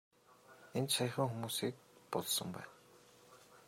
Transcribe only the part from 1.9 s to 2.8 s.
булсан байна.